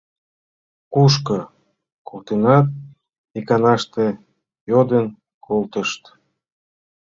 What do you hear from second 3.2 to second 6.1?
иканаште йодын колтышт.